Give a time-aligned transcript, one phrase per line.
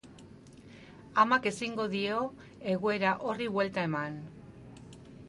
[1.23, 2.17] Amak ezingo dio
[2.73, 4.19] egoera horri buelta eman.